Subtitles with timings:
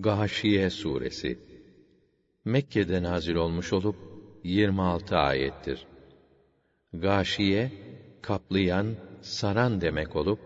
[0.00, 1.38] Gâşiye suresi
[2.44, 3.96] Mekke'de nazil olmuş olup
[4.44, 5.86] 26 ayettir.
[6.92, 7.72] Gâşiye
[8.22, 10.40] kaplayan, saran demek olup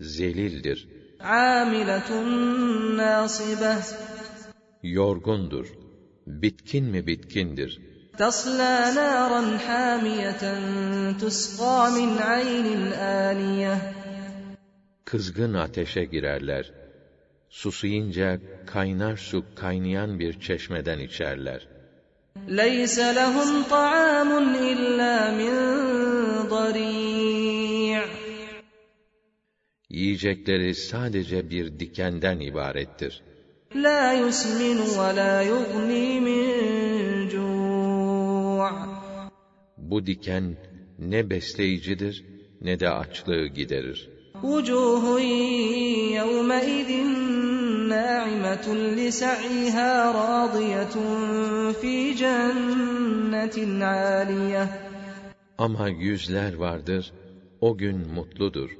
[0.00, 0.88] Zelildir,
[1.20, 3.84] Âmiletun nâsibeh.
[4.82, 5.85] yorgundur
[6.27, 7.71] Bitkin mi bitkindir.
[8.17, 10.43] تصلى نارا حامية
[11.21, 13.75] تسقى من عين آنية
[15.05, 16.71] Kızgın ateşe girerler.
[17.49, 21.67] Susayınca kaynar su kaynayan bir çeşmeden içerler.
[22.47, 24.31] ليس لهم طعام
[24.71, 25.55] إلا من
[26.49, 28.01] ضريع
[29.89, 33.23] Yiyecekleri sadece bir dikenden ibarettir.
[33.84, 38.70] La yusmin ve la yugni min cu'
[39.76, 40.56] Bu diken
[40.98, 42.24] ne besleyicidir
[42.60, 44.10] ne de açlığı giderir.
[44.42, 45.20] Vucuhun
[46.16, 47.10] yevme idin
[47.88, 54.68] na'imetun li sa'iha radiyetun fi cennetin aliyeh.
[55.58, 57.12] Ama yüzler vardır,
[57.60, 58.70] o gün mutludur.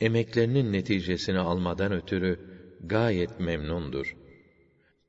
[0.00, 2.38] Emeklerinin neticesini almadan ötürü,
[2.83, 4.15] gayet memnundur.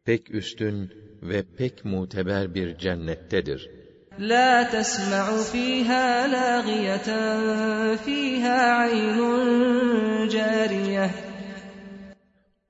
[0.05, 3.71] Pek üstün ve pek muteber bir cennettedir.
[4.19, 7.09] لا تسمع فيها لاغية
[7.97, 9.19] فيها عين
[10.29, 11.11] جارية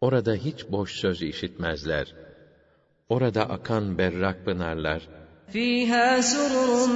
[0.00, 2.14] Orada hiç boş söz işitmezler.
[3.08, 5.02] Orada akan berrak pınarlar,
[5.52, 6.86] فيها سرر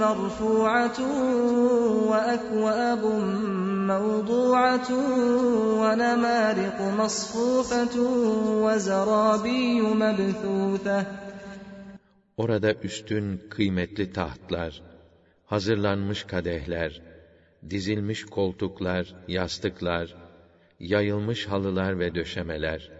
[0.00, 0.98] مرفوعة
[2.10, 3.02] وأكواب
[3.90, 4.90] موضوعة
[5.80, 7.96] ونمارق مصفوفة
[8.64, 11.06] وزرابي مبثوثة
[12.36, 14.82] orada üstün kıymetli tahtlar,
[15.44, 17.02] hazırlanmış kadehler,
[17.70, 20.16] dizilmiş koltuklar, yastıklar,
[20.80, 22.90] yayılmış halılar ve döşemeler,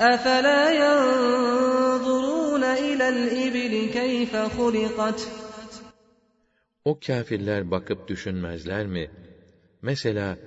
[0.00, 5.28] أفلا ينظرون إلى الإبل كيف خلقت
[6.84, 9.10] O kâfirler bakıp düşünmezler mi?
[9.82, 10.38] Mesela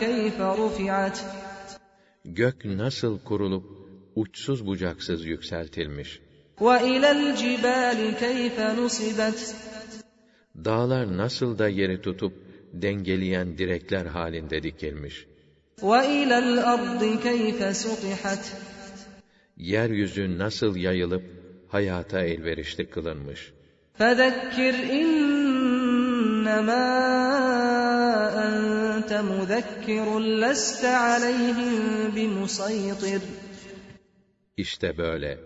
[0.00, 1.18] كيف رفعت
[2.24, 3.64] Gök nasıl kurulup
[4.16, 6.20] uçsuz bucaksız yükseltilmiş?
[6.58, 9.54] وإلى الجبال كيف نصبت
[10.64, 12.32] Dağlar nasıl da yeri tutup
[12.72, 15.26] dengeleyen direkler halinde dikilmiş?
[15.80, 18.44] وإلى الأرض كيف سطحت
[19.56, 21.22] Yeryüzü nasıl yayılıp
[21.68, 23.52] hayata elverişli kılınmış?
[23.98, 26.88] فذكر إنما
[28.46, 33.20] أنت مذكر لست عليهم بمسيطر
[34.56, 35.38] İşte böyle.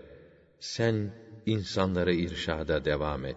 [0.60, 1.10] Sen
[1.46, 3.36] insanları irşada devam et.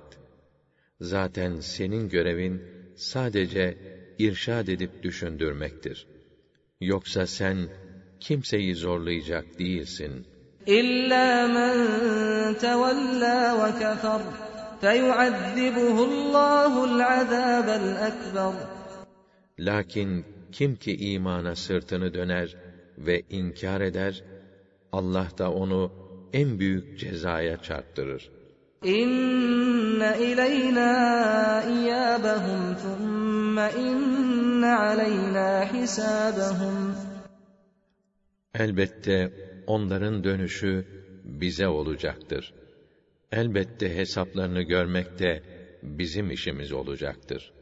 [1.01, 2.61] Zaten senin görevin
[2.95, 3.77] sadece
[4.19, 6.07] irşad edip düşündürmektir.
[6.81, 7.57] Yoksa sen
[8.19, 10.25] kimseyi zorlayacak değilsin.
[10.79, 11.75] إلا من
[12.57, 14.42] تولى وكفر
[14.81, 18.53] فيعذبه الله العذاب الأكبر
[19.59, 22.55] Lakin kim ki imana sırtını döner
[22.97, 24.23] ve inkar eder,
[24.91, 25.91] Allah da onu
[26.33, 28.29] en büyük cezaya çarptırır.
[28.85, 30.91] إن إلينا
[31.73, 36.95] إيابهم ثم إن علينا حسابهم
[38.53, 39.31] Elbette
[39.67, 40.85] onların dönüşü
[41.23, 42.53] bize olacaktır.
[43.34, 45.42] Elbette hesaplarını görmek de
[45.82, 47.52] bizim işimiz olacaktır.